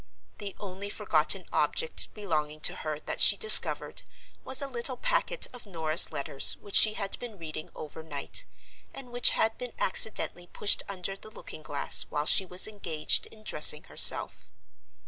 [0.39, 4.01] The only forgotten object belonging to her that she discovered
[4.43, 8.45] was a little packet of Norah's letters which she had been reading overnight,
[8.95, 13.43] and which had been accidentally pushed under the looking glass while she was engaged in
[13.43, 14.49] dressing herself.